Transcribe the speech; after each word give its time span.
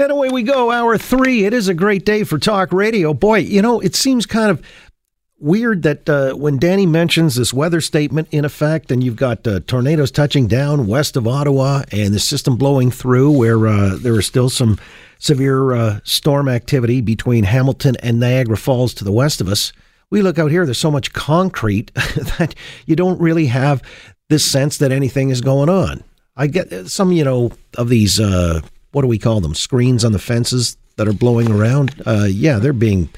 And 0.00 0.12
away 0.12 0.30
we 0.30 0.42
go, 0.42 0.70
hour 0.70 0.96
three. 0.96 1.44
It 1.44 1.52
is 1.52 1.68
a 1.68 1.74
great 1.74 2.06
day 2.06 2.24
for 2.24 2.38
talk 2.38 2.72
radio. 2.72 3.12
Boy, 3.12 3.40
you 3.40 3.60
know, 3.60 3.80
it 3.80 3.94
seems 3.94 4.24
kind 4.24 4.50
of 4.50 4.64
weird 5.38 5.82
that 5.82 6.08
uh, 6.08 6.32
when 6.32 6.58
Danny 6.58 6.86
mentions 6.86 7.34
this 7.34 7.52
weather 7.52 7.82
statement 7.82 8.26
in 8.30 8.46
effect, 8.46 8.90
and 8.90 9.04
you've 9.04 9.16
got 9.16 9.46
uh, 9.46 9.60
tornadoes 9.66 10.10
touching 10.10 10.46
down 10.46 10.86
west 10.86 11.18
of 11.18 11.28
Ottawa 11.28 11.82
and 11.92 12.14
the 12.14 12.18
system 12.18 12.56
blowing 12.56 12.90
through, 12.90 13.30
where 13.30 13.66
uh, 13.66 13.98
there 14.00 14.14
are 14.14 14.22
still 14.22 14.48
some 14.48 14.78
severe 15.18 15.74
uh, 15.74 16.00
storm 16.02 16.48
activity 16.48 17.02
between 17.02 17.44
Hamilton 17.44 17.96
and 18.02 18.18
Niagara 18.18 18.56
Falls 18.56 18.94
to 18.94 19.04
the 19.04 19.12
west 19.12 19.42
of 19.42 19.48
us. 19.48 19.70
We 20.08 20.22
look 20.22 20.38
out 20.38 20.50
here, 20.50 20.64
there's 20.64 20.78
so 20.78 20.90
much 20.90 21.12
concrete 21.12 21.92
that 21.94 22.54
you 22.86 22.96
don't 22.96 23.20
really 23.20 23.46
have 23.46 23.82
this 24.30 24.50
sense 24.50 24.78
that 24.78 24.92
anything 24.92 25.28
is 25.28 25.42
going 25.42 25.68
on. 25.68 26.02
I 26.36 26.46
get 26.46 26.88
some, 26.88 27.12
you 27.12 27.22
know, 27.22 27.52
of 27.76 27.90
these 27.90 28.18
uh, 28.18 28.62
what 28.92 29.02
do 29.02 29.08
we 29.08 29.18
call 29.18 29.40
them? 29.40 29.54
Screens 29.54 30.04
on 30.04 30.12
the 30.12 30.18
fences 30.18 30.76
that 30.96 31.08
are 31.08 31.12
blowing 31.12 31.50
around. 31.50 32.02
Uh, 32.04 32.26
yeah, 32.28 32.58
they're 32.58 32.72
being 32.72 33.08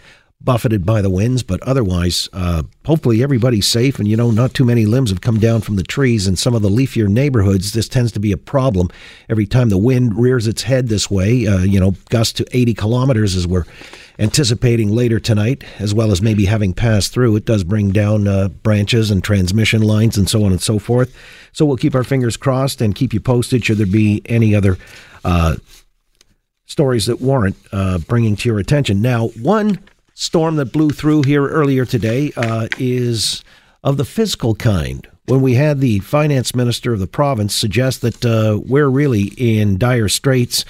buffeted 0.45 0.85
by 0.85 1.01
the 1.01 1.11
winds, 1.11 1.43
but 1.43 1.63
otherwise, 1.63 2.29
uh, 2.33 2.63
hopefully 2.85 3.23
everybody's 3.23 3.67
safe. 3.67 3.99
And 3.99 4.09
you 4.09 4.17
know, 4.17 4.31
not 4.31 4.55
too 4.55 4.65
many 4.65 4.87
limbs 4.87 5.11
have 5.11 5.21
come 5.21 5.39
down 5.39 5.61
from 5.61 5.77
the 5.77 5.83
trees. 5.83 6.27
In 6.27 6.37
some 6.37 6.55
of 6.55 6.63
the 6.63 6.69
leafier 6.69 7.09
neighborhoods, 7.09 7.73
this 7.73 7.89
tends 7.89 8.13
to 8.13 8.21
be 8.21 8.33
a 8.33 8.37
problem. 8.37 8.89
Every 9.29 9.47
time 9.47 9.69
the 9.69 9.79
wind 9.79 10.17
rears 10.17 10.47
its 10.47 10.63
head 10.63 10.89
this 10.89 11.11
way, 11.11 11.47
uh, 11.47 11.59
you 11.59 11.79
know, 11.79 11.95
gusts 12.11 12.35
to 12.35 12.47
80 12.57 12.75
kilometers 12.75 13.37
as 13.37 13.47
we're 13.47 13.65
anticipating 14.19 14.91
later 14.91 15.19
tonight, 15.19 15.65
as 15.79 15.95
well 15.95 16.13
as 16.13 16.21
maybe 16.21 16.45
having 16.45 16.73
passed 16.73 17.13
through, 17.13 17.37
it 17.37 17.45
does 17.45 17.65
bring 17.65 17.91
down 17.91 18.29
uh, 18.29 18.49
branches 18.49 19.11
and 19.11 19.25
transmission 19.25 19.83
lines 19.83 20.17
and 20.19 20.29
so 20.29 20.45
on 20.45 20.53
and 20.53 20.61
so 20.61 20.79
forth. 20.79 21.17
So 21.53 21.65
we'll 21.65 21.77
keep 21.77 21.95
our 21.95 22.05
fingers 22.05 22.37
crossed 22.37 22.81
and 22.81 22.95
keep 22.95 23.13
you 23.15 23.21
posted 23.21 23.65
should 23.65 23.79
there 23.79 23.87
be 23.87 24.23
any 24.27 24.55
other 24.55 24.77
uh, 25.25 25.57
stories 26.67 27.07
that 27.07 27.21
warrant 27.21 27.57
uh, 27.73 27.99
bringing 27.99 28.37
to 28.37 28.49
your 28.49 28.59
attention. 28.59 29.03
Now, 29.03 29.29
one 29.29 29.79
storm 30.15 30.57
that 30.57 30.73
blew 30.73 30.91
through 30.91 31.23
here 31.23 31.47
earlier 31.47 31.85
today 31.85 32.33
uh, 32.37 32.69
is 32.79 33.45
of 33.83 33.97
the 33.97 34.05
physical 34.05 34.55
kind. 34.55 35.07
When 35.27 35.41
we 35.41 35.55
had 35.55 35.81
the 35.81 36.01
finance 36.01 36.55
minister 36.55 36.93
of 36.93 36.99
the 36.99 37.07
province 37.07 37.55
suggest 37.55 38.01
that 38.03 38.25
uh, 38.25 38.61
we're 38.65 38.89
really 38.89 39.33
in 39.37 39.79
dire 39.79 40.09
straits 40.09 40.65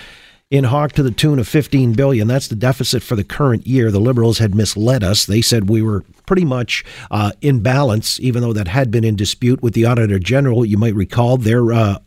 in 0.53 0.65
Hawk 0.65 0.93
to 0.93 1.03
the 1.03 1.11
tune 1.11 1.39
of 1.39 1.49
15 1.49 1.95
billion. 1.95 2.29
That's 2.29 2.49
the 2.49 2.55
deficit 2.55 3.03
for 3.03 3.17
the 3.17 3.25
current 3.25 3.67
year. 3.67 3.91
The 3.91 3.99
Liberals 3.99 4.37
had 4.37 4.55
misled 4.55 5.03
us. 5.03 5.25
They 5.25 5.41
said 5.41 5.71
we 5.71 5.81
were 5.81 6.05
pretty 6.27 6.45
much 6.45 6.85
uh, 7.11 7.33
in 7.41 7.61
balance, 7.61 8.21
even 8.21 8.43
though 8.43 8.53
that 8.53 8.69
had 8.69 8.91
been 8.91 9.03
in 9.03 9.17
dispute 9.17 9.63
with 9.63 9.73
the 9.73 9.87
Auditor 9.87 10.19
General. 10.19 10.67
You 10.67 10.77
might 10.77 10.95
recall 10.95 11.39
their 11.39 11.73
uh, 11.73 11.99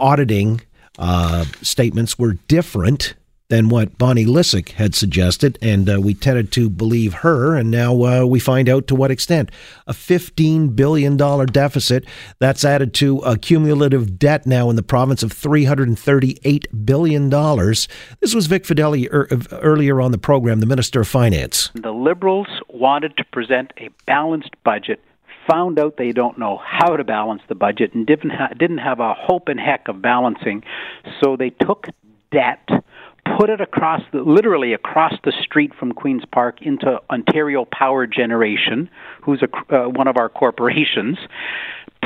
auditing 0.00 0.60
uh, 0.98 1.44
statements 1.62 2.18
were 2.18 2.34
different 2.48 3.14
than 3.48 3.70
what 3.70 3.96
Bonnie 3.96 4.26
Lysyk 4.26 4.70
had 4.72 4.94
suggested, 4.94 5.58
and 5.62 5.88
uh, 5.88 6.00
we 6.00 6.12
tended 6.12 6.52
to 6.52 6.68
believe 6.68 7.14
her, 7.14 7.56
and 7.56 7.70
now 7.70 8.04
uh, 8.04 8.24
we 8.24 8.38
find 8.38 8.68
out 8.68 8.86
to 8.88 8.94
what 8.94 9.10
extent. 9.10 9.50
A 9.86 9.92
$15 9.92 10.76
billion 10.76 11.16
deficit, 11.16 12.04
that's 12.38 12.64
added 12.64 12.92
to 12.94 13.18
a 13.20 13.38
cumulative 13.38 14.18
debt 14.18 14.46
now 14.46 14.68
in 14.68 14.76
the 14.76 14.82
province 14.82 15.22
of 15.22 15.32
$338 15.32 16.84
billion. 16.84 17.30
This 18.20 18.34
was 18.34 18.46
Vic 18.46 18.64
Fedeli 18.64 19.08
er, 19.10 19.28
earlier 19.62 20.00
on 20.00 20.12
the 20.12 20.18
program, 20.18 20.60
the 20.60 20.66
Minister 20.66 21.00
of 21.00 21.08
Finance. 21.08 21.70
The 21.74 21.92
Liberals 21.92 22.48
wanted 22.68 23.16
to 23.16 23.24
present 23.24 23.72
a 23.78 23.88
balanced 24.06 24.54
budget 24.62 25.00
found 25.50 25.78
out 25.78 25.96
they 25.96 26.12
don't 26.12 26.38
know 26.38 26.60
how 26.62 26.96
to 26.96 27.04
balance 27.04 27.42
the 27.48 27.54
budget 27.54 27.94
and 27.94 28.06
didn't 28.06 28.30
ha- 28.30 28.52
didn't 28.58 28.78
have 28.78 29.00
a 29.00 29.14
hope 29.14 29.48
in 29.48 29.58
heck 29.58 29.88
of 29.88 30.02
balancing, 30.02 30.62
so 31.22 31.36
they 31.36 31.50
took 31.50 31.86
debt, 32.30 32.68
put 33.38 33.50
it 33.50 33.60
across 33.60 34.02
the 34.12 34.20
literally 34.20 34.72
across 34.72 35.14
the 35.24 35.32
street 35.42 35.72
from 35.78 35.92
Queens 35.92 36.24
Park 36.30 36.62
into 36.62 37.00
Ontario 37.10 37.64
Power 37.64 38.06
Generation, 38.06 38.90
who's 39.22 39.42
a, 39.42 39.74
uh, 39.74 39.88
one 39.88 40.08
of 40.08 40.16
our 40.16 40.28
corporations, 40.28 41.18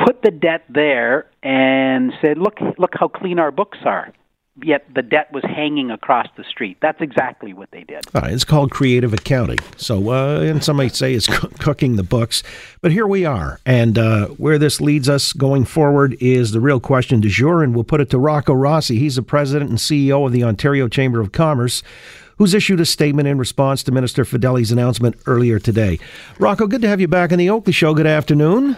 put 0.05 0.23
the 0.23 0.31
debt 0.31 0.65
there 0.69 1.27
and 1.43 2.13
said, 2.21 2.39
"Look, 2.39 2.59
look 2.79 2.95
how 2.95 3.09
clean 3.09 3.39
our 3.39 3.51
books 3.51 3.79
are." 3.85 4.13
Yet 4.61 4.85
the 4.95 5.03
debt 5.03 5.33
was 5.33 5.43
hanging 5.45 5.91
across 5.91 6.27
the 6.37 6.45
street. 6.45 6.77
That's 6.83 7.01
exactly 7.01 7.55
what 7.55 7.71
they 7.71 7.85
did. 7.85 8.05
Uh, 8.15 8.23
it's 8.25 8.45
called 8.45 8.71
creative 8.71 9.15
accounting. 9.15 9.59
So, 9.77 10.11
uh, 10.11 10.41
and 10.41 10.63
some 10.63 10.77
might 10.77 10.95
say 10.95 11.15
it's 11.15 11.27
cooking 11.59 11.97
the 11.97 12.03
books. 12.03 12.43
But 12.81 12.93
here 12.93 13.07
we 13.07 13.25
are. 13.25 13.61
And 13.65 13.99
uh, 13.99 14.29
where 14.29 14.59
this 14.59 14.81
leads 14.81 15.09
us 15.09 15.33
going 15.33 15.65
forward 15.65 16.17
is 16.21 16.53
the 16.53 16.61
real 16.61 16.81
question 16.81 17.21
du 17.21 17.29
jour. 17.29 17.63
And 17.63 17.75
we'll 17.75 17.85
put 17.85 18.01
it 18.01 18.11
to 18.11 18.19
Rocco 18.19 18.53
Rossi. 18.53 18.99
He's 18.99 19.17
the 19.17 19.23
president 19.23 19.71
and 19.71 19.79
CEO 19.79 20.27
of 20.27 20.33
the 20.33 20.45
Ontario 20.45 20.89
Chamber 20.89 21.21
of 21.21 21.33
Commerce. 21.33 21.83
Who's 22.39 22.55
issued 22.55 22.81
a 22.81 22.87
statement 22.87 23.29
in 23.29 23.39
response 23.39 23.83
to 23.85 23.93
Minister 23.93 24.25
Fedeli's 24.25 24.73
announcement 24.73 25.17
earlier 25.27 25.59
today? 25.59 25.99
Rocco, 26.39 26.67
good 26.67 26.83
to 26.83 26.89
have 26.89 27.01
you 27.01 27.09
back 27.09 27.31
on 27.31 27.39
the 27.39 27.51
Oakley 27.51 27.73
Show. 27.73 27.95
Good 27.95 28.07
afternoon. 28.07 28.77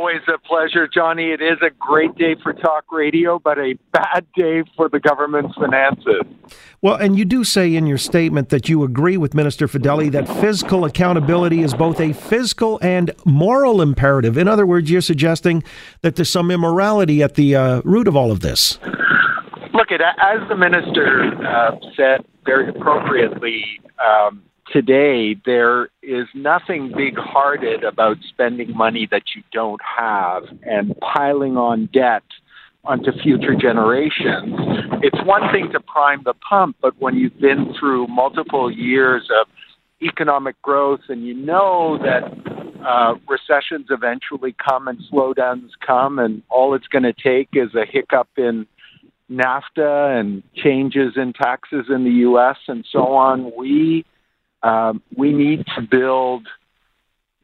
Always 0.00 0.22
a 0.34 0.38
pleasure, 0.38 0.88
Johnny. 0.88 1.24
It 1.24 1.42
is 1.42 1.58
a 1.60 1.68
great 1.78 2.14
day 2.14 2.34
for 2.42 2.54
talk 2.54 2.90
radio, 2.90 3.38
but 3.38 3.58
a 3.58 3.74
bad 3.92 4.24
day 4.34 4.62
for 4.74 4.88
the 4.88 4.98
government's 4.98 5.54
finances. 5.56 6.22
Well, 6.80 6.94
and 6.94 7.18
you 7.18 7.26
do 7.26 7.44
say 7.44 7.74
in 7.76 7.86
your 7.86 7.98
statement 7.98 8.48
that 8.48 8.66
you 8.66 8.82
agree 8.82 9.18
with 9.18 9.34
Minister 9.34 9.68
Fedeli 9.68 10.10
that 10.12 10.26
fiscal 10.40 10.86
accountability 10.86 11.60
is 11.60 11.74
both 11.74 12.00
a 12.00 12.14
physical 12.14 12.78
and 12.80 13.10
moral 13.26 13.82
imperative. 13.82 14.38
In 14.38 14.48
other 14.48 14.64
words, 14.64 14.90
you're 14.90 15.02
suggesting 15.02 15.62
that 16.00 16.16
there's 16.16 16.30
some 16.30 16.50
immorality 16.50 17.22
at 17.22 17.34
the 17.34 17.54
uh, 17.54 17.82
root 17.84 18.08
of 18.08 18.16
all 18.16 18.32
of 18.32 18.40
this. 18.40 18.78
Look, 19.74 19.92
at 19.92 20.00
as 20.00 20.48
the 20.48 20.56
minister 20.56 21.30
uh, 21.46 21.72
said 21.94 22.24
very 22.46 22.70
appropriately, 22.70 23.62
um, 24.02 24.44
today, 24.72 25.36
there 25.44 25.88
is 26.02 26.26
nothing 26.34 26.92
big 26.96 27.16
hearted 27.16 27.84
about 27.84 28.16
spending 28.28 28.76
money 28.76 29.08
that 29.10 29.22
you 29.34 29.42
don't 29.52 29.80
have 29.98 30.44
and 30.62 30.94
piling 31.00 31.56
on 31.56 31.88
debt 31.92 32.22
onto 32.84 33.12
future 33.22 33.54
generations. 33.54 34.54
It's 35.02 35.18
one 35.24 35.52
thing 35.52 35.70
to 35.72 35.80
prime 35.80 36.22
the 36.24 36.34
pump, 36.34 36.76
but 36.80 36.94
when 36.98 37.16
you've 37.16 37.38
been 37.38 37.74
through 37.78 38.06
multiple 38.06 38.70
years 38.70 39.28
of 39.40 39.46
economic 40.02 40.60
growth 40.62 41.00
and 41.08 41.26
you 41.26 41.34
know 41.34 41.98
that 41.98 42.22
uh, 42.86 43.14
recessions 43.28 43.88
eventually 43.90 44.54
come 44.64 44.88
and 44.88 44.98
slowdowns 45.12 45.70
come, 45.86 46.18
and 46.18 46.42
all 46.48 46.74
it's 46.74 46.86
going 46.86 47.02
to 47.02 47.12
take 47.12 47.50
is 47.52 47.74
a 47.74 47.84
hiccup 47.84 48.28
in 48.38 48.66
NAFTA 49.30 50.18
and 50.18 50.42
changes 50.54 51.12
in 51.16 51.34
taxes 51.34 51.86
in 51.90 52.04
the 52.04 52.10
U.S. 52.10 52.56
and 52.66 52.86
so 52.90 53.12
on. 53.12 53.52
We 53.56 54.06
um, 54.62 55.02
we 55.16 55.32
need 55.32 55.64
to 55.76 55.82
build 55.82 56.46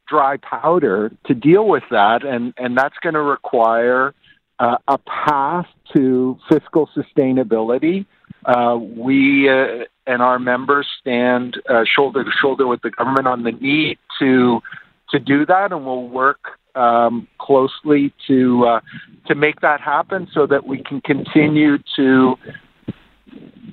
dry 0.07 0.37
powder 0.37 1.11
to 1.25 1.33
deal 1.33 1.67
with 1.67 1.83
that, 1.91 2.25
and, 2.25 2.53
and 2.57 2.77
that's 2.77 2.95
going 3.01 3.15
to 3.15 3.21
require 3.21 4.13
uh, 4.59 4.77
a 4.87 4.97
path 4.97 5.67
to 5.95 6.37
fiscal 6.49 6.89
sustainability. 6.95 8.05
Uh, 8.45 8.77
we 8.77 9.49
uh, 9.49 9.83
and 10.05 10.21
our 10.21 10.39
members 10.39 10.87
stand 11.01 11.61
uh, 11.69 11.83
shoulder 11.83 12.23
to 12.23 12.31
shoulder 12.41 12.65
with 12.65 12.81
the 12.81 12.89
government 12.89 13.27
on 13.27 13.43
the 13.43 13.51
need 13.51 13.97
to 14.19 14.61
to 15.09 15.19
do 15.19 15.45
that, 15.45 15.71
and 15.71 15.85
we'll 15.85 16.07
work 16.07 16.39
um, 16.75 17.27
closely 17.39 18.13
to 18.27 18.65
uh, 18.65 18.79
to 19.27 19.35
make 19.35 19.59
that 19.61 19.81
happen, 19.81 20.27
so 20.33 20.47
that 20.47 20.65
we 20.65 20.81
can 20.81 21.01
continue 21.01 21.77
to 21.95 22.35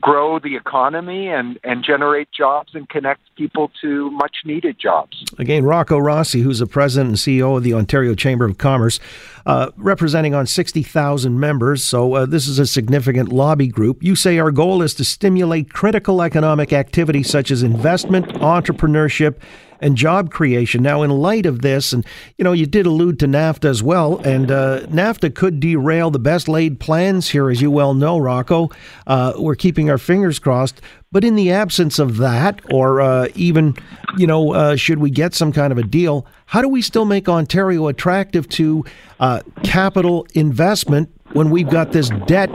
grow 0.00 0.38
the 0.38 0.56
economy 0.56 1.28
and, 1.28 1.58
and 1.64 1.84
generate 1.84 2.28
jobs 2.32 2.74
and 2.74 2.88
connect 2.88 3.20
people 3.36 3.70
to 3.80 4.10
much 4.12 4.36
needed 4.44 4.78
jobs. 4.78 5.24
Again, 5.38 5.64
Rocco 5.64 5.98
Rossi, 5.98 6.40
who's 6.40 6.58
the 6.58 6.66
president 6.66 7.10
and 7.10 7.18
CEO 7.18 7.56
of 7.56 7.62
the 7.62 7.74
Ontario 7.74 8.14
Chamber 8.14 8.44
of 8.44 8.58
Commerce, 8.58 9.00
uh, 9.46 9.70
representing 9.76 10.34
on 10.34 10.46
60,000 10.46 11.38
members. 11.38 11.84
So 11.84 12.14
uh, 12.14 12.26
this 12.26 12.46
is 12.46 12.58
a 12.58 12.66
significant 12.66 13.30
lobby 13.30 13.68
group. 13.68 14.02
You 14.02 14.16
say 14.16 14.38
our 14.38 14.50
goal 14.50 14.82
is 14.82 14.94
to 14.94 15.04
stimulate 15.04 15.72
critical 15.72 16.22
economic 16.22 16.72
activity 16.72 17.22
such 17.22 17.50
as 17.50 17.62
investment, 17.62 18.26
entrepreneurship, 18.34 19.36
and 19.84 19.96
job 19.96 20.30
creation. 20.30 20.82
Now, 20.82 21.02
in 21.02 21.10
light 21.10 21.44
of 21.44 21.60
this, 21.60 21.92
and 21.92 22.06
you 22.38 22.44
know, 22.44 22.52
you 22.52 22.64
did 22.64 22.86
allude 22.86 23.18
to 23.20 23.26
NAFTA 23.26 23.66
as 23.66 23.82
well, 23.82 24.16
and 24.18 24.50
uh, 24.50 24.86
NAFTA 24.86 25.34
could 25.34 25.60
derail 25.60 26.10
the 26.10 26.18
best 26.18 26.48
laid 26.48 26.80
plans 26.80 27.28
here, 27.28 27.50
as 27.50 27.60
you 27.60 27.70
well 27.70 27.92
know, 27.92 28.18
Rocco. 28.18 28.70
Uh, 29.06 29.34
we're 29.36 29.54
keeping 29.54 29.83
our 29.90 29.98
fingers 29.98 30.38
crossed. 30.38 30.80
But 31.12 31.24
in 31.24 31.34
the 31.36 31.50
absence 31.50 31.98
of 31.98 32.16
that, 32.18 32.60
or 32.72 33.00
uh, 33.00 33.28
even, 33.34 33.76
you 34.16 34.26
know, 34.26 34.52
uh, 34.52 34.76
should 34.76 34.98
we 34.98 35.10
get 35.10 35.34
some 35.34 35.52
kind 35.52 35.72
of 35.72 35.78
a 35.78 35.82
deal, 35.82 36.26
how 36.46 36.62
do 36.62 36.68
we 36.68 36.82
still 36.82 37.04
make 37.04 37.28
Ontario 37.28 37.88
attractive 37.88 38.48
to 38.50 38.84
uh, 39.20 39.40
capital 39.62 40.26
investment 40.34 41.10
when 41.32 41.50
we've 41.50 41.70
got 41.70 41.92
this 41.92 42.10
debt 42.26 42.50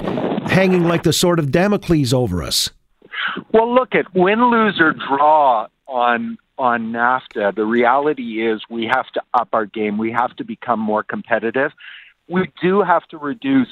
hanging 0.50 0.84
like 0.84 1.04
the 1.04 1.14
sword 1.14 1.40
of 1.40 1.52
Damocles 1.52 2.14
over 2.14 2.44
us? 2.44 2.70
Well, 3.54 3.74
look 3.74 3.96
at 3.96 4.14
win, 4.14 4.50
lose, 4.50 4.80
or 4.80 4.94
draw 4.94 5.68
on 5.88 6.38
on 6.60 6.92
NAFTA, 6.92 7.56
the 7.56 7.66
reality 7.66 8.46
is 8.46 8.62
we 8.70 8.86
have 8.86 9.08
to 9.14 9.22
up 9.34 9.48
our 9.54 9.66
game. 9.66 9.98
We 9.98 10.12
have 10.12 10.36
to 10.36 10.44
become 10.44 10.80
more 10.80 11.04
competitive. 11.04 11.72
We 12.28 12.52
do 12.62 12.82
have 12.82 13.08
to 13.08 13.18
reduce 13.18 13.70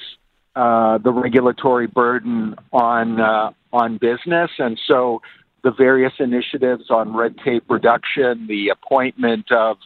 uh, 0.58 0.98
the 0.98 1.12
regulatory 1.12 1.86
burden 1.86 2.56
on 2.74 3.22
uh, 3.22 3.52
on 3.72 3.98
business, 3.98 4.50
and 4.58 4.80
so 4.88 5.22
the 5.64 5.70
various 5.72 6.14
initiatives 6.20 6.90
on 6.90 7.16
red 7.16 7.36
tape 7.46 7.64
reduction, 7.70 8.48
the 8.48 8.70
appointment 8.70 9.52
of 9.52 9.78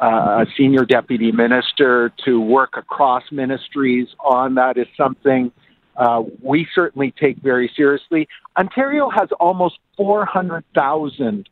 uh, 0.00 0.06
a 0.06 0.46
senior 0.56 0.86
deputy 0.86 1.30
minister 1.30 2.10
to 2.24 2.40
work 2.40 2.78
across 2.78 3.22
ministries 3.30 4.08
on 4.18 4.54
that 4.54 4.78
is 4.78 4.86
something 4.96 5.52
uh, 5.96 6.22
we 6.42 6.66
certainly 6.74 7.12
take 7.20 7.36
very 7.38 7.70
seriously. 7.76 8.26
Ontario 8.58 9.10
has 9.10 9.28
almost 9.38 9.78
400,000 9.98 11.48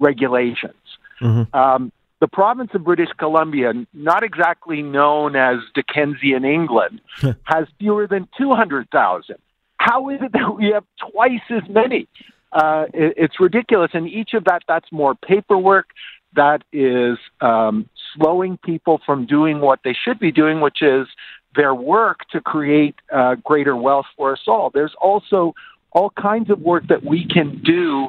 regulations. 0.00 0.74
Mm-hmm. 1.22 1.56
Um, 1.56 1.92
the 2.20 2.28
province 2.28 2.70
of 2.74 2.84
British 2.84 3.10
Columbia, 3.18 3.72
not 3.92 4.22
exactly 4.22 4.82
known 4.82 5.36
as 5.36 5.58
Dickensian 5.74 6.44
England, 6.44 7.00
has 7.44 7.66
fewer 7.78 8.06
than 8.06 8.28
200,000. 8.38 9.36
How 9.76 10.08
is 10.08 10.20
it 10.22 10.32
that 10.32 10.56
we 10.56 10.70
have 10.72 10.84
twice 11.12 11.42
as 11.50 11.62
many? 11.68 12.08
Uh, 12.52 12.86
it, 12.94 13.14
it's 13.16 13.40
ridiculous. 13.40 13.90
And 13.92 14.08
each 14.08 14.32
of 14.34 14.44
that, 14.44 14.62
that's 14.66 14.90
more 14.90 15.14
paperwork. 15.14 15.86
That 16.34 16.62
is 16.72 17.18
um, 17.40 17.88
slowing 18.14 18.58
people 18.58 19.00
from 19.04 19.26
doing 19.26 19.60
what 19.60 19.80
they 19.84 19.94
should 19.94 20.18
be 20.18 20.32
doing, 20.32 20.60
which 20.60 20.82
is 20.82 21.06
their 21.54 21.74
work 21.74 22.20
to 22.32 22.40
create 22.40 22.94
uh, 23.12 23.36
greater 23.36 23.76
wealth 23.76 24.06
for 24.16 24.32
us 24.32 24.40
all. 24.46 24.70
There's 24.70 24.94
also 25.00 25.54
all 25.92 26.10
kinds 26.10 26.50
of 26.50 26.60
work 26.60 26.88
that 26.88 27.04
we 27.04 27.26
can 27.26 27.62
do 27.62 28.08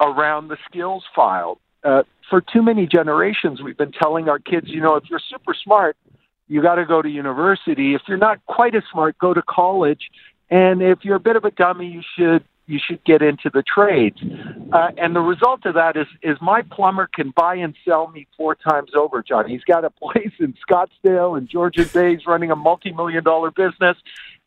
around 0.00 0.48
the 0.48 0.56
skills 0.68 1.04
file. 1.14 1.58
Uh, 1.84 2.02
for 2.30 2.40
too 2.40 2.62
many 2.62 2.86
generations, 2.86 3.60
we've 3.60 3.76
been 3.76 3.92
telling 3.92 4.28
our 4.28 4.38
kids, 4.38 4.68
you 4.68 4.80
know, 4.80 4.94
if 4.94 5.04
you're 5.10 5.20
super 5.28 5.52
smart, 5.52 5.96
you 6.48 6.62
got 6.62 6.76
to 6.76 6.86
go 6.86 7.02
to 7.02 7.08
university. 7.08 7.94
If 7.94 8.02
you're 8.08 8.18
not 8.18 8.44
quite 8.46 8.74
as 8.74 8.82
smart, 8.90 9.18
go 9.18 9.34
to 9.34 9.42
college. 9.42 10.10
And 10.48 10.80
if 10.80 11.00
you're 11.04 11.16
a 11.16 11.20
bit 11.20 11.36
of 11.36 11.44
a 11.44 11.50
dummy, 11.50 11.88
you 11.88 12.02
should 12.16 12.44
you 12.66 12.78
should 12.78 13.02
get 13.04 13.20
into 13.20 13.50
the 13.52 13.62
trades. 13.62 14.18
Uh, 14.72 14.90
and 14.96 15.14
the 15.14 15.20
result 15.20 15.66
of 15.66 15.74
that 15.74 15.96
is 15.96 16.06
is 16.22 16.36
my 16.40 16.62
plumber 16.62 17.08
can 17.12 17.32
buy 17.36 17.56
and 17.56 17.74
sell 17.84 18.08
me 18.08 18.26
four 18.36 18.54
times 18.54 18.92
over, 18.96 19.22
John. 19.22 19.48
He's 19.48 19.64
got 19.64 19.84
a 19.84 19.90
place 20.02 20.32
in 20.38 20.54
Scottsdale 20.68 21.36
and 21.36 21.48
Georgia 21.48 21.84
Bay. 21.84 22.12
He's 22.16 22.26
running 22.26 22.50
a 22.50 22.56
multi-million 22.56 23.24
dollar 23.24 23.50
business, 23.50 23.96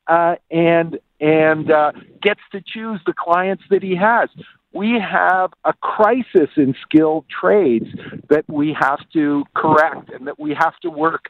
uh, 0.07 0.35
and 0.49 0.99
and 1.19 1.71
uh, 1.71 1.91
gets 2.21 2.41
to 2.51 2.61
choose 2.65 2.99
the 3.05 3.13
clients 3.13 3.63
that 3.69 3.83
he 3.83 3.95
has. 3.95 4.29
We 4.73 4.99
have 4.99 5.53
a 5.63 5.73
crisis 5.73 6.49
in 6.57 6.75
skilled 6.81 7.25
trades 7.29 7.87
that 8.29 8.45
we 8.47 8.75
have 8.79 8.99
to 9.13 9.45
correct, 9.53 10.09
and 10.09 10.27
that 10.27 10.39
we 10.39 10.55
have 10.55 10.77
to 10.79 10.89
work 10.89 11.29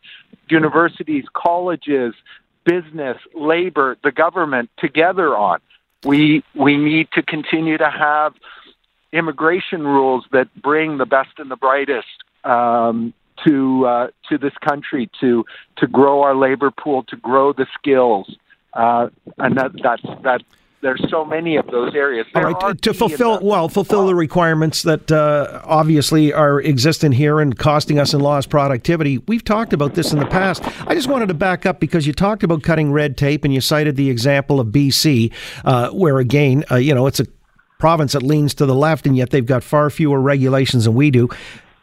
universities, 0.49 1.25
colleges, 1.33 2.13
business, 2.65 3.17
labor, 3.33 3.97
the 4.03 4.11
government 4.11 4.69
together 4.77 5.35
on. 5.35 5.59
We 6.05 6.43
we 6.55 6.77
need 6.77 7.09
to 7.13 7.21
continue 7.21 7.77
to 7.77 7.89
have 7.89 8.33
immigration 9.11 9.83
rules 9.83 10.25
that 10.31 10.47
bring 10.61 10.97
the 10.97 11.05
best 11.05 11.31
and 11.37 11.51
the 11.51 11.55
brightest 11.55 12.07
um, 12.43 13.13
to 13.45 13.85
uh, 13.85 14.07
to 14.29 14.37
this 14.37 14.53
country 14.61 15.09
to 15.21 15.45
to 15.77 15.87
grow 15.87 16.23
our 16.23 16.35
labor 16.35 16.71
pool, 16.71 17.03
to 17.03 17.15
grow 17.15 17.53
the 17.53 17.67
skills, 17.73 18.35
uh, 18.73 19.09
and 19.37 19.57
that 19.57 19.71
that's 19.81 20.03
that 20.23 20.43
there's 20.83 21.03
so 21.09 21.25
many 21.25 21.55
of 21.55 21.65
those 21.67 21.95
areas. 21.95 22.27
There 22.33 22.45
All 22.45 22.53
right, 22.53 22.81
to 22.81 22.93
fulfill 22.93 23.39
well, 23.41 23.69
fulfill 23.69 24.05
the 24.05 24.13
requirements 24.13 24.83
that 24.83 25.11
uh, 25.11 25.61
obviously 25.63 26.31
are 26.33 26.61
existent 26.61 27.15
here 27.15 27.39
and 27.39 27.57
costing 27.57 27.97
us 27.97 28.13
in 28.13 28.19
lost 28.19 28.49
productivity. 28.49 29.17
We've 29.19 29.43
talked 29.43 29.73
about 29.73 29.95
this 29.95 30.11
in 30.11 30.19
the 30.19 30.25
past. 30.25 30.61
I 30.87 30.93
just 30.93 31.07
wanted 31.07 31.29
to 31.29 31.33
back 31.33 31.65
up 31.65 31.79
because 31.79 32.05
you 32.05 32.13
talked 32.13 32.43
about 32.43 32.61
cutting 32.61 32.91
red 32.91 33.17
tape 33.17 33.45
and 33.45 33.53
you 33.53 33.61
cited 33.61 33.95
the 33.95 34.09
example 34.09 34.59
of 34.59 34.67
BC, 34.67 35.31
uh, 35.65 35.89
where 35.91 36.19
again, 36.19 36.65
uh, 36.69 36.75
you 36.75 36.93
know, 36.93 37.07
it's 37.07 37.21
a 37.21 37.25
province 37.79 38.11
that 38.13 38.21
leans 38.21 38.53
to 38.55 38.65
the 38.65 38.75
left 38.75 39.07
and 39.07 39.15
yet 39.17 39.29
they've 39.29 39.45
got 39.45 39.63
far 39.63 39.89
fewer 39.89 40.21
regulations 40.21 40.85
than 40.85 40.93
we 40.93 41.09
do. 41.09 41.29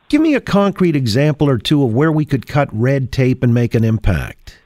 Give 0.09 0.21
me 0.21 0.35
a 0.35 0.41
concrete 0.41 0.97
example 0.97 1.49
or 1.49 1.57
two 1.57 1.83
of 1.85 1.95
where 1.95 2.13
we 2.13 2.25
could 2.25 2.47
cut 2.47 2.69
red 2.73 3.13
tape 3.13 3.43
and 3.43 3.55
make 3.55 3.75
an 3.75 3.85
impact. 3.85 4.59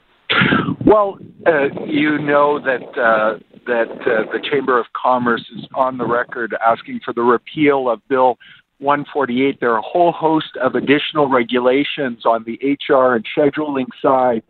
Well, 0.84 1.19
uh, 1.46 1.69
you 1.86 2.19
know 2.19 2.60
that 2.60 2.98
uh, 2.98 3.38
that 3.66 3.90
uh, 3.90 4.31
the 4.32 4.40
Chamber 4.50 4.78
of 4.78 4.87
Commerce 4.93 5.44
is 5.56 5.66
on 5.75 5.99
the 5.99 6.06
record 6.06 6.55
asking 6.64 7.00
for 7.05 7.12
the 7.12 7.22
repeal 7.22 7.88
of 7.88 8.06
Bill 8.08 8.38
148. 8.78 9.61
There 9.61 9.72
are 9.72 9.78
a 9.78 9.82
whole 9.82 10.12
host 10.12 10.56
of 10.62 10.75
additional 10.75 11.28
regulations 11.28 12.25
on 12.25 12.44
the 12.44 12.58
HR 12.62 13.14
and 13.14 13.25
scheduling 13.37 13.87
side 14.02 14.43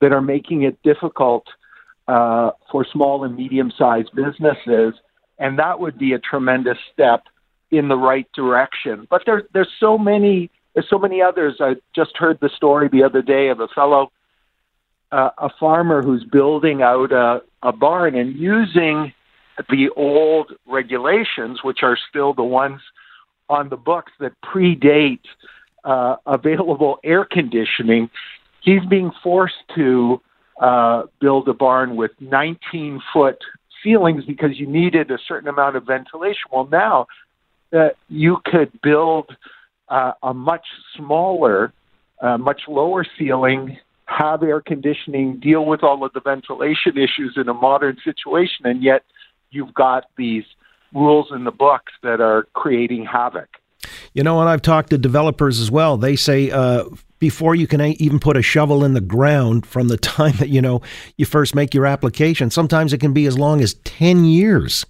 that 0.00 0.12
are 0.12 0.22
making 0.22 0.62
it 0.62 0.82
difficult 0.82 1.46
uh, 2.08 2.50
for 2.70 2.86
small 2.92 3.24
and 3.24 3.36
medium-sized 3.36 4.10
businesses, 4.14 4.94
and 5.38 5.58
that 5.58 5.78
would 5.78 5.98
be 5.98 6.12
a 6.12 6.18
tremendous 6.18 6.78
step 6.92 7.22
in 7.70 7.88
the 7.88 7.96
right 7.96 8.26
direction. 8.34 9.06
But 9.08 9.22
there's 9.26 9.44
there's 9.52 9.70
so 9.78 9.96
many 9.96 10.50
there's 10.74 10.88
so 10.88 10.98
many 10.98 11.22
others. 11.22 11.56
I 11.60 11.76
just 11.94 12.16
heard 12.16 12.38
the 12.40 12.50
story 12.56 12.88
the 12.88 13.04
other 13.04 13.22
day 13.22 13.48
of 13.48 13.60
a 13.60 13.68
fellow 13.68 14.10
uh, 15.12 15.30
a 15.38 15.50
farmer 15.60 16.02
who's 16.02 16.24
building 16.24 16.82
out 16.82 17.12
a, 17.12 17.42
a 17.62 17.72
barn 17.72 18.16
and 18.16 18.34
using 18.34 19.12
the 19.68 19.90
old 19.94 20.52
regulations, 20.66 21.62
which 21.62 21.82
are 21.82 21.98
still 22.08 22.32
the 22.32 22.42
ones 22.42 22.80
on 23.48 23.68
the 23.68 23.76
books 23.76 24.12
that 24.18 24.32
predate 24.42 25.20
uh, 25.84 26.16
available 26.26 26.98
air 27.04 27.24
conditioning, 27.24 28.08
he's 28.62 28.84
being 28.88 29.12
forced 29.22 29.62
to 29.74 30.20
uh, 30.60 31.02
build 31.20 31.46
a 31.48 31.54
barn 31.54 31.96
with 31.96 32.12
19 32.20 33.02
foot 33.12 33.38
ceilings 33.84 34.24
because 34.24 34.58
you 34.58 34.66
needed 34.66 35.10
a 35.10 35.18
certain 35.28 35.48
amount 35.48 35.76
of 35.76 35.84
ventilation. 35.84 36.42
Well, 36.50 36.68
now 36.70 37.06
uh, 37.72 37.88
you 38.08 38.38
could 38.44 38.80
build 38.80 39.36
uh, 39.88 40.12
a 40.22 40.32
much 40.32 40.66
smaller, 40.96 41.72
uh, 42.20 42.38
much 42.38 42.62
lower 42.68 43.04
ceiling 43.18 43.78
have 44.16 44.42
air 44.42 44.60
conditioning, 44.60 45.38
deal 45.38 45.64
with 45.64 45.82
all 45.82 46.04
of 46.04 46.12
the 46.12 46.20
ventilation 46.20 46.96
issues 46.96 47.34
in 47.36 47.48
a 47.48 47.54
modern 47.54 47.96
situation, 48.04 48.66
and 48.66 48.82
yet 48.82 49.02
you've 49.50 49.74
got 49.74 50.04
these 50.16 50.44
rules 50.94 51.28
in 51.34 51.44
the 51.44 51.50
books 51.50 51.92
that 52.02 52.20
are 52.20 52.46
creating 52.54 53.04
havoc. 53.04 53.48
You 54.14 54.22
know, 54.22 54.40
and 54.40 54.48
I've 54.48 54.62
talked 54.62 54.90
to 54.90 54.98
developers 54.98 55.58
as 55.58 55.70
well. 55.70 55.96
They 55.96 56.16
say 56.16 56.50
uh, 56.50 56.84
before 57.18 57.54
you 57.54 57.66
can 57.66 57.80
even 57.80 58.18
put 58.18 58.36
a 58.36 58.42
shovel 58.42 58.84
in 58.84 58.94
the 58.94 59.00
ground 59.00 59.66
from 59.66 59.88
the 59.88 59.96
time 60.14 60.36
that, 60.38 60.48
you 60.48 60.60
know, 60.60 60.82
you 61.16 61.24
first 61.24 61.54
make 61.54 61.74
your 61.74 61.86
application, 61.86 62.50
sometimes 62.50 62.92
it 62.92 62.98
can 62.98 63.12
be 63.12 63.26
as 63.26 63.38
long 63.38 63.60
as 63.60 63.74
10 63.84 64.24
years. 64.24 64.84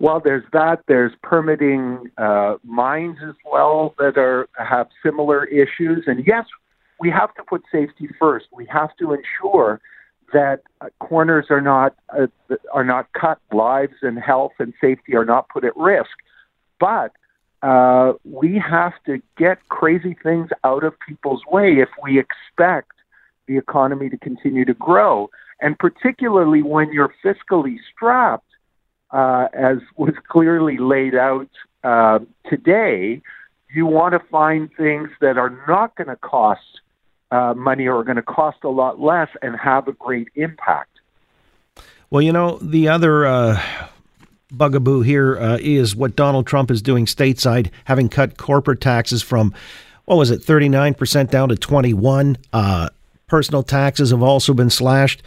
Well, 0.00 0.20
there's 0.20 0.44
that. 0.52 0.80
There's 0.86 1.12
permitting 1.22 2.10
uh, 2.18 2.56
mines 2.62 3.18
as 3.26 3.34
well 3.44 3.94
that 3.98 4.16
are 4.16 4.48
have 4.56 4.88
similar 5.02 5.44
issues. 5.46 6.04
And 6.06 6.24
yes, 6.24 6.46
we 6.98 7.10
have 7.10 7.34
to 7.34 7.42
put 7.42 7.62
safety 7.70 8.08
first. 8.18 8.46
We 8.52 8.66
have 8.66 8.96
to 8.98 9.12
ensure 9.12 9.80
that 10.32 10.60
uh, 10.80 10.88
corners 11.00 11.46
are 11.50 11.60
not 11.60 11.94
uh, 12.16 12.26
are 12.72 12.84
not 12.84 13.12
cut, 13.12 13.38
lives 13.52 13.94
and 14.02 14.18
health 14.18 14.52
and 14.58 14.74
safety 14.80 15.16
are 15.16 15.24
not 15.24 15.48
put 15.48 15.64
at 15.64 15.76
risk. 15.76 16.10
But 16.78 17.12
uh, 17.62 18.12
we 18.24 18.58
have 18.58 18.92
to 19.06 19.20
get 19.36 19.68
crazy 19.68 20.16
things 20.22 20.50
out 20.64 20.84
of 20.84 20.94
people's 21.06 21.42
way 21.50 21.78
if 21.78 21.88
we 22.02 22.18
expect 22.18 22.92
the 23.46 23.56
economy 23.56 24.10
to 24.10 24.18
continue 24.18 24.64
to 24.64 24.74
grow, 24.74 25.30
and 25.60 25.78
particularly 25.78 26.62
when 26.62 26.92
you're 26.92 27.14
fiscally 27.24 27.76
strapped, 27.94 28.44
uh, 29.10 29.48
as 29.54 29.78
was 29.96 30.14
clearly 30.28 30.76
laid 30.78 31.14
out 31.14 31.48
uh, 31.84 32.18
today. 32.48 33.22
You 33.74 33.86
want 33.86 34.12
to 34.12 34.20
find 34.30 34.70
things 34.78 35.10
that 35.20 35.36
are 35.36 35.62
not 35.68 35.94
going 35.96 36.08
to 36.08 36.16
cost 36.16 36.80
uh, 37.30 37.54
money 37.54 37.86
are 37.86 38.02
going 38.02 38.16
to 38.16 38.22
cost 38.22 38.58
a 38.64 38.68
lot 38.68 39.00
less 39.00 39.28
and 39.42 39.56
have 39.56 39.88
a 39.88 39.92
great 39.92 40.28
impact. 40.34 40.90
Well, 42.10 42.22
you 42.22 42.32
know, 42.32 42.58
the 42.58 42.88
other 42.88 43.26
uh, 43.26 43.62
bugaboo 44.50 45.02
here 45.02 45.38
uh, 45.38 45.58
is 45.60 45.94
what 45.94 46.16
Donald 46.16 46.46
Trump 46.46 46.70
is 46.70 46.80
doing 46.80 47.06
stateside, 47.06 47.70
having 47.84 48.08
cut 48.08 48.38
corporate 48.38 48.80
taxes 48.80 49.22
from, 49.22 49.52
what 50.06 50.16
was 50.16 50.30
it, 50.30 50.40
39% 50.40 51.30
down 51.30 51.50
to 51.50 51.56
21. 51.56 52.38
Uh, 52.52 52.88
personal 53.26 53.62
taxes 53.62 54.10
have 54.10 54.22
also 54.22 54.54
been 54.54 54.70
slashed. 54.70 55.22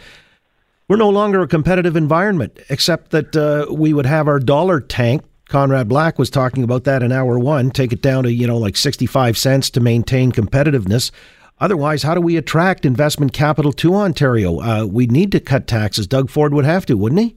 We're 0.88 0.96
no 0.96 1.08
longer 1.08 1.42
a 1.42 1.46
competitive 1.46 1.94
environment, 1.94 2.58
except 2.68 3.12
that 3.12 3.36
uh, 3.36 3.72
we 3.72 3.92
would 3.94 4.06
have 4.06 4.26
our 4.26 4.40
dollar 4.40 4.80
tank 4.80 5.22
Conrad 5.52 5.86
Black 5.86 6.18
was 6.18 6.30
talking 6.30 6.64
about 6.64 6.84
that 6.84 7.02
in 7.02 7.12
hour 7.12 7.38
one. 7.38 7.70
Take 7.70 7.92
it 7.92 8.00
down 8.00 8.22
to, 8.22 8.32
you 8.32 8.46
know, 8.46 8.56
like 8.56 8.74
65 8.74 9.36
cents 9.36 9.68
to 9.68 9.80
maintain 9.80 10.32
competitiveness. 10.32 11.10
Otherwise, 11.62 12.02
how 12.02 12.12
do 12.12 12.20
we 12.20 12.36
attract 12.36 12.84
investment 12.84 13.32
capital 13.32 13.72
to 13.72 13.94
Ontario? 13.94 14.60
Uh, 14.60 14.84
we 14.84 15.06
need 15.06 15.30
to 15.30 15.38
cut 15.38 15.68
taxes. 15.68 16.08
Doug 16.08 16.28
Ford 16.28 16.52
would 16.52 16.64
have 16.64 16.84
to, 16.86 16.96
wouldn't 16.96 17.20
he? 17.20 17.36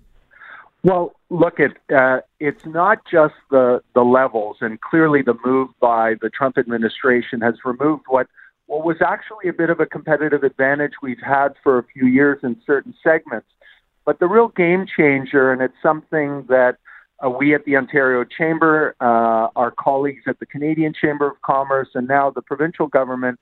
Well, 0.82 1.13
look 1.29 1.60
at 1.60 1.77
uh, 1.96 2.22
it's 2.39 2.65
not 2.65 3.05
just 3.10 3.36
the 3.51 3.84
the 3.94 4.01
levels, 4.01 4.58
and 4.62 4.82
clearly 4.82 5.22
the 5.22 5.36
move 5.46 5.70
by 5.79 6.15
the 6.22 6.32
Trump 6.32 6.58
administration 6.58 7.39
has 7.41 7.53
removed 7.63 8.05
what 8.08 8.25
what 8.65 8.84
was 8.84 8.98
actually 9.00 9.48
a 9.48 9.53
bit 9.53 9.70
of 9.70 9.79
a 9.79 9.86
competitive 9.86 10.41
advantage 10.41 10.94
we've 11.03 11.22
had 11.24 11.50
for 11.62 11.77
a 11.77 11.84
few 11.84 12.08
years 12.08 12.39
in 12.41 12.60
certain 12.65 12.96
segments. 13.03 13.48
But 14.05 14.17
the 14.17 14.27
real 14.27 14.48
game 14.48 14.88
changer, 14.88 15.51
and 15.51 15.62
it's 15.62 15.77
something 15.84 16.46
that 16.50 16.77
uh, 17.24 17.29
we 17.29 17.53
at 17.53 17.65
the 17.65 17.75
Ontario 17.75 18.24
Chamber, 18.24 18.96
uh, 19.00 19.50
our 19.55 19.70
colleagues 19.70 20.24
at 20.25 20.39
the 20.39 20.48
Canadian 20.48 20.96
Chamber 21.00 21.27
of 21.27 21.39
Commerce, 21.44 21.89
and 21.94 22.08
now 22.08 22.32
the 22.32 22.41
provincial 22.41 22.88
government 22.88 23.39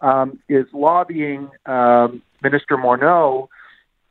um, 0.00 0.38
is 0.48 0.66
lobbying 0.72 1.50
um, 1.66 2.22
Minister 2.42 2.76
Morneau, 2.76 3.48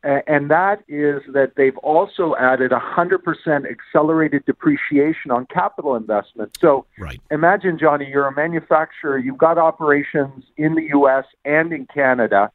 and 0.02 0.50
that 0.50 0.84
is 0.86 1.22
that 1.32 1.52
they've 1.56 1.76
also 1.78 2.36
added 2.38 2.70
100% 2.70 3.70
accelerated 3.70 4.44
depreciation 4.44 5.32
on 5.32 5.46
capital 5.46 5.96
investment. 5.96 6.56
So 6.60 6.86
right. 6.98 7.20
imagine, 7.30 7.76
Johnny, 7.78 8.06
you're 8.08 8.28
a 8.28 8.34
manufacturer, 8.34 9.18
you've 9.18 9.38
got 9.38 9.58
operations 9.58 10.44
in 10.56 10.74
the 10.76 10.82
U.S. 10.90 11.24
and 11.44 11.72
in 11.72 11.86
Canada, 11.86 12.52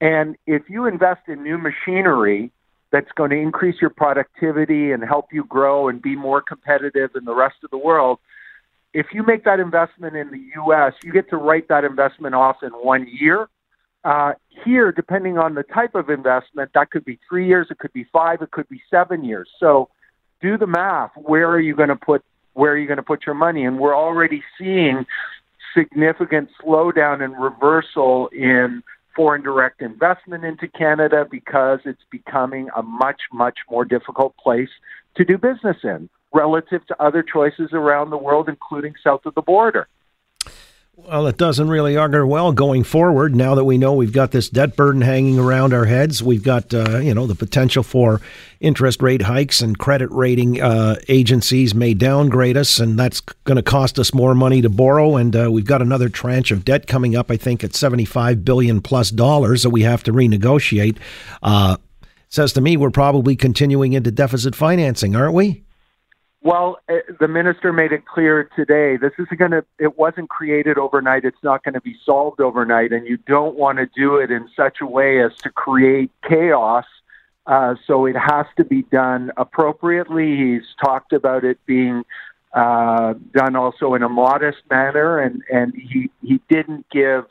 and 0.00 0.36
if 0.46 0.70
you 0.70 0.86
invest 0.86 1.28
in 1.28 1.42
new 1.42 1.58
machinery, 1.58 2.52
that's 2.90 3.10
going 3.12 3.30
to 3.30 3.36
increase 3.36 3.76
your 3.80 3.90
productivity 3.90 4.92
and 4.92 5.04
help 5.04 5.26
you 5.32 5.44
grow 5.44 5.88
and 5.88 6.02
be 6.02 6.16
more 6.16 6.40
competitive 6.40 7.10
in 7.14 7.24
the 7.24 7.34
rest 7.34 7.56
of 7.62 7.70
the 7.70 7.78
world. 7.78 8.18
If 8.92 9.06
you 9.12 9.22
make 9.22 9.44
that 9.44 9.60
investment 9.60 10.16
in 10.16 10.30
the 10.30 10.42
U.S., 10.56 10.94
you 11.02 11.12
get 11.12 11.30
to 11.30 11.36
write 11.36 11.68
that 11.68 11.84
investment 11.84 12.34
off 12.34 12.56
in 12.62 12.70
one 12.70 13.06
year. 13.08 13.48
Uh, 14.02 14.32
here, 14.64 14.90
depending 14.90 15.38
on 15.38 15.54
the 15.54 15.62
type 15.62 15.94
of 15.94 16.08
investment, 16.08 16.70
that 16.74 16.90
could 16.90 17.04
be 17.04 17.18
three 17.28 17.46
years, 17.46 17.68
it 17.70 17.78
could 17.78 17.92
be 17.92 18.06
five, 18.12 18.40
it 18.40 18.50
could 18.50 18.68
be 18.68 18.80
seven 18.90 19.22
years. 19.22 19.48
So, 19.60 19.90
do 20.40 20.56
the 20.56 20.66
math. 20.66 21.10
Where 21.16 21.48
are 21.50 21.60
you 21.60 21.76
going 21.76 21.90
to 21.90 21.96
put 21.96 22.24
where 22.54 22.72
are 22.72 22.76
you 22.76 22.86
going 22.86 22.96
to 22.96 23.02
put 23.02 23.26
your 23.26 23.34
money? 23.34 23.64
And 23.64 23.78
we're 23.78 23.96
already 23.96 24.42
seeing 24.58 25.06
significant 25.76 26.48
slowdown 26.60 27.22
and 27.22 27.40
reversal 27.40 28.28
in 28.28 28.82
foreign 29.14 29.42
direct 29.42 29.82
investment 29.82 30.44
into 30.44 30.66
Canada 30.68 31.26
because 31.30 31.80
it's 31.84 32.02
becoming 32.10 32.68
a 32.76 32.82
much, 32.82 33.22
much 33.32 33.58
more 33.70 33.84
difficult 33.84 34.36
place 34.36 34.68
to 35.16 35.24
do 35.24 35.38
business 35.38 35.76
in 35.84 36.08
relative 36.32 36.86
to 36.86 37.02
other 37.02 37.22
choices 37.22 37.70
around 37.72 38.10
the 38.10 38.18
world, 38.18 38.48
including 38.48 38.94
south 39.02 39.26
of 39.26 39.34
the 39.34 39.42
border. 39.42 39.88
Well, 41.06 41.26
it 41.28 41.38
doesn't 41.38 41.70
really 41.70 41.96
augur 41.96 42.26
well 42.26 42.52
going 42.52 42.84
forward. 42.84 43.34
Now 43.34 43.54
that 43.54 43.64
we 43.64 43.78
know 43.78 43.94
we've 43.94 44.12
got 44.12 44.32
this 44.32 44.50
debt 44.50 44.76
burden 44.76 45.00
hanging 45.00 45.38
around 45.38 45.72
our 45.72 45.86
heads, 45.86 46.22
we've 46.22 46.42
got 46.42 46.74
uh, 46.74 46.98
you 46.98 47.14
know 47.14 47.26
the 47.26 47.34
potential 47.34 47.82
for 47.82 48.20
interest 48.60 49.00
rate 49.00 49.22
hikes 49.22 49.62
and 49.62 49.78
credit 49.78 50.10
rating 50.10 50.60
uh, 50.60 50.96
agencies 51.08 51.74
may 51.74 51.94
downgrade 51.94 52.58
us, 52.58 52.78
and 52.78 52.98
that's 52.98 53.20
going 53.20 53.56
to 53.56 53.62
cost 53.62 53.98
us 53.98 54.12
more 54.12 54.34
money 54.34 54.60
to 54.60 54.68
borrow. 54.68 55.16
And 55.16 55.34
uh, 55.34 55.50
we've 55.50 55.64
got 55.64 55.80
another 55.80 56.10
tranche 56.10 56.50
of 56.50 56.66
debt 56.66 56.86
coming 56.86 57.16
up. 57.16 57.30
I 57.30 57.38
think 57.38 57.64
at 57.64 57.74
seventy-five 57.74 58.44
billion 58.44 58.82
plus 58.82 59.10
dollars 59.10 59.62
that 59.62 59.70
we 59.70 59.82
have 59.82 60.02
to 60.02 60.12
renegotiate. 60.12 60.98
Uh, 61.42 61.78
says 62.28 62.52
to 62.52 62.60
me, 62.60 62.76
we're 62.76 62.90
probably 62.90 63.36
continuing 63.36 63.94
into 63.94 64.10
deficit 64.10 64.54
financing, 64.54 65.16
aren't 65.16 65.34
we? 65.34 65.64
Well, 66.42 66.78
uh, 66.88 66.94
the 67.18 67.28
minister 67.28 67.72
made 67.72 67.92
it 67.92 68.06
clear 68.06 68.48
today. 68.56 68.96
This 68.96 69.12
is 69.18 69.26
going 69.36 69.50
to. 69.50 69.64
It 69.78 69.98
wasn't 69.98 70.30
created 70.30 70.78
overnight. 70.78 71.24
It's 71.24 71.42
not 71.42 71.62
going 71.64 71.74
to 71.74 71.82
be 71.82 71.96
solved 72.04 72.40
overnight, 72.40 72.92
and 72.92 73.06
you 73.06 73.18
don't 73.18 73.56
want 73.56 73.78
to 73.78 73.86
do 73.94 74.16
it 74.16 74.30
in 74.30 74.48
such 74.56 74.78
a 74.80 74.86
way 74.86 75.22
as 75.22 75.32
to 75.42 75.50
create 75.50 76.10
chaos. 76.26 76.86
Uh, 77.46 77.74
so 77.86 78.06
it 78.06 78.16
has 78.16 78.46
to 78.56 78.64
be 78.64 78.82
done 78.84 79.32
appropriately. 79.36 80.36
He's 80.36 80.62
talked 80.82 81.12
about 81.12 81.44
it 81.44 81.58
being 81.66 82.04
uh, 82.54 83.14
done 83.34 83.54
also 83.54 83.92
in 83.94 84.02
a 84.02 84.08
modest 84.08 84.58
manner, 84.70 85.18
and 85.18 85.42
and 85.52 85.74
he 85.74 86.10
he 86.22 86.40
didn't 86.48 86.86
give 86.90 87.26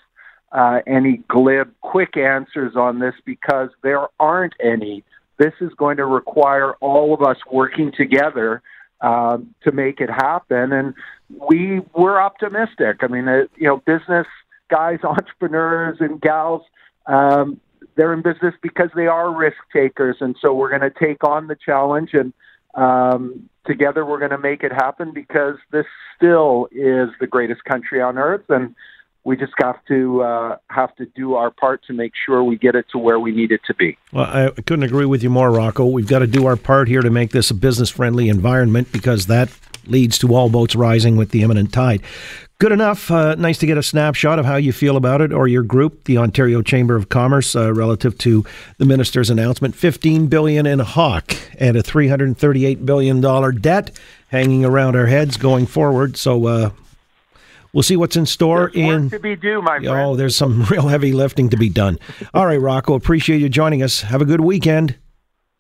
uh, 0.51 0.81
any 0.85 1.17
glib, 1.27 1.73
quick 1.81 2.15
answers 2.15 2.75
on 2.75 2.99
this 2.99 3.15
because 3.25 3.69
there 3.81 4.07
aren't 4.19 4.53
any. 4.63 5.03
This 5.37 5.53
is 5.61 5.73
going 5.75 5.97
to 5.97 6.05
require 6.05 6.73
all 6.75 7.15
of 7.15 7.23
us 7.23 7.37
working 7.49 7.91
together 7.91 8.61
um, 9.01 9.53
to 9.63 9.71
make 9.71 10.01
it 10.01 10.09
happen. 10.09 10.71
And 10.71 10.93
we 11.49 11.81
were 11.95 12.21
optimistic. 12.21 12.97
I 13.01 13.07
mean, 13.07 13.27
uh, 13.27 13.43
you 13.55 13.67
know, 13.67 13.77
business 13.77 14.27
guys, 14.69 14.99
entrepreneurs, 15.03 15.97
and 15.99 16.21
gals. 16.21 16.63
Um, 17.05 17.59
they're 17.95 18.13
in 18.13 18.21
business 18.21 18.53
because 18.61 18.89
they 18.95 19.07
are 19.07 19.35
risk 19.35 19.57
takers, 19.73 20.17
and 20.21 20.35
so 20.41 20.53
we're 20.53 20.69
going 20.69 20.89
to 20.89 20.99
take 20.99 21.23
on 21.23 21.47
the 21.47 21.55
challenge, 21.55 22.11
and 22.13 22.33
um, 22.75 23.49
together 23.65 24.05
we're 24.05 24.19
going 24.19 24.31
to 24.31 24.37
make 24.37 24.63
it 24.63 24.71
happen 24.71 25.11
because 25.13 25.55
this 25.71 25.85
still 26.15 26.67
is 26.71 27.09
the 27.19 27.27
greatest 27.27 27.63
country 27.65 28.01
on 28.01 28.17
earth, 28.17 28.45
and 28.49 28.75
we 29.23 29.35
just 29.35 29.53
have 29.57 29.83
to 29.87 30.21
uh, 30.21 30.57
have 30.69 30.95
to 30.95 31.05
do 31.15 31.35
our 31.35 31.51
part 31.51 31.83
to 31.87 31.93
make 31.93 32.13
sure 32.25 32.43
we 32.43 32.57
get 32.57 32.75
it 32.75 32.85
to 32.91 32.97
where 32.97 33.19
we 33.19 33.31
need 33.31 33.51
it 33.51 33.61
to 33.67 33.73
be. 33.73 33.97
Well, 34.11 34.25
I 34.25 34.61
couldn't 34.61 34.83
agree 34.83 35.05
with 35.05 35.21
you 35.23 35.29
more, 35.29 35.51
Rocco. 35.51 35.85
We've 35.85 36.07
got 36.07 36.19
to 36.19 36.27
do 36.27 36.45
our 36.45 36.55
part 36.55 36.87
here 36.87 37.01
to 37.01 37.09
make 37.09 37.31
this 37.31 37.51
a 37.51 37.53
business-friendly 37.53 38.29
environment 38.29 38.91
because 38.91 39.27
that 39.27 39.49
leads 39.85 40.17
to 40.19 40.33
all 40.33 40.49
boats 40.49 40.75
rising 40.75 41.17
with 41.17 41.31
the 41.31 41.41
imminent 41.41 41.73
tide. 41.73 42.01
Good 42.59 42.71
enough. 42.73 43.09
Uh, 43.09 43.35
nice 43.35 43.57
to 43.59 43.65
get 43.65 43.77
a 43.77 43.83
snapshot 43.83 44.37
of 44.37 44.45
how 44.45 44.57
you 44.57 44.73
feel 44.73 44.97
about 44.97 45.21
it 45.21 45.31
or 45.31 45.47
your 45.47 45.63
group, 45.63 46.03
the 46.03 46.17
Ontario 46.17 46.61
Chamber 46.61 46.97
of 46.97 47.07
Commerce, 47.07 47.55
uh, 47.55 47.73
relative 47.73 48.17
to 48.19 48.43
the 48.77 48.85
minister's 48.85 49.29
announcement. 49.29 49.75
Fifteen 49.75 50.27
billion 50.27 50.65
in 50.65 50.79
Hawk 50.79 51.33
and 51.57 51.77
a 51.77 51.81
three 51.81 52.09
hundred 52.09 52.37
thirty-eight 52.37 52.85
billion 52.85 53.21
dollar 53.21 53.53
debt 53.53 53.97
hanging 54.27 54.65
around 54.65 54.97
our 54.97 55.05
heads 55.05 55.37
going 55.37 55.67
forward. 55.67 56.17
So 56.17 56.47
uh, 56.47 56.69
We'll 57.73 57.83
see 57.83 57.97
what's 57.97 58.15
in 58.15 58.25
store. 58.25 58.71
There's 58.73 59.03
in 59.03 59.09
to 59.11 59.19
be 59.19 59.35
due, 59.35 59.61
my 59.61 59.77
friend. 59.77 59.87
Oh, 59.87 60.15
there's 60.15 60.35
some 60.35 60.63
real 60.69 60.87
heavy 60.87 61.13
lifting 61.13 61.49
to 61.49 61.57
be 61.57 61.69
done. 61.69 61.99
All 62.33 62.45
right, 62.45 62.59
Rocco. 62.59 62.93
Appreciate 62.93 63.41
you 63.41 63.49
joining 63.49 63.83
us. 63.83 64.01
Have 64.01 64.21
a 64.21 64.25
good 64.25 64.41
weekend. 64.41 64.95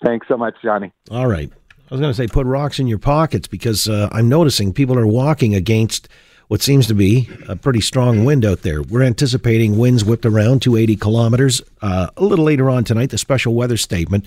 Thanks 0.03 0.27
so 0.27 0.37
much, 0.37 0.55
Johnny. 0.63 0.91
All 1.11 1.27
right. 1.27 1.51
I 1.51 1.93
was 1.93 1.99
going 1.99 2.11
to 2.11 2.15
say 2.15 2.27
put 2.27 2.45
rocks 2.45 2.79
in 2.79 2.87
your 2.87 2.99
pockets 2.99 3.47
because 3.47 3.87
uh, 3.87 4.09
I'm 4.11 4.29
noticing 4.29 4.73
people 4.73 4.97
are 4.97 5.07
walking 5.07 5.55
against 5.55 6.07
what 6.47 6.61
seems 6.61 6.87
to 6.87 6.95
be 6.95 7.29
a 7.47 7.55
pretty 7.55 7.81
strong 7.81 8.25
wind 8.25 8.43
out 8.43 8.61
there. 8.61 8.81
We're 8.81 9.03
anticipating 9.03 9.77
winds 9.77 10.03
whipped 10.03 10.25
around 10.25 10.61
280 10.61 10.95
kilometers. 10.95 11.61
Uh, 11.81 12.07
a 12.17 12.23
little 12.23 12.45
later 12.45 12.69
on 12.69 12.83
tonight, 12.83 13.11
the 13.11 13.17
special 13.17 13.53
weather 13.53 13.77
statement 13.77 14.25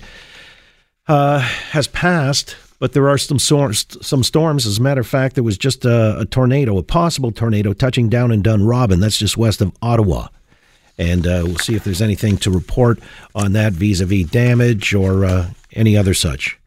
uh, 1.07 1.39
has 1.39 1.87
passed 1.87 2.55
but 2.83 2.91
there 2.91 3.07
are 3.07 3.17
some 3.17 3.39
storms. 3.39 3.87
Some 4.05 4.23
storms. 4.23 4.65
As 4.65 4.77
a 4.77 4.81
matter 4.81 4.99
of 4.99 5.07
fact, 5.07 5.35
there 5.35 5.43
was 5.45 5.57
just 5.57 5.85
a, 5.85 6.19
a 6.19 6.25
tornado, 6.25 6.77
a 6.77 6.83
possible 6.83 7.31
tornado, 7.31 7.71
touching 7.71 8.09
down 8.09 8.29
in 8.29 8.43
Dunrobin. 8.43 8.99
That's 8.99 9.15
just 9.15 9.37
west 9.37 9.61
of 9.61 9.71
Ottawa. 9.81 10.27
And 10.97 11.25
uh, 11.25 11.43
we'll 11.45 11.55
see 11.59 11.75
if 11.75 11.85
there's 11.85 12.01
anything 12.01 12.35
to 12.39 12.51
report 12.51 12.99
on 13.35 13.53
that 13.53 13.71
vis-a-vis 13.71 14.29
damage 14.29 14.93
or 14.93 15.23
uh, 15.23 15.51
any 15.71 15.95
other 15.95 16.13
such. 16.13 16.59